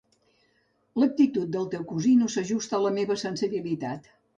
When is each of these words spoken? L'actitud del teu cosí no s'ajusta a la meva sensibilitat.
L'actitud 1.01 1.53
del 1.57 1.69
teu 1.75 1.85
cosí 1.93 2.17
no 2.25 2.33
s'ajusta 2.39 2.79
a 2.79 2.85
la 2.89 2.97
meva 3.01 3.23
sensibilitat. 3.29 4.15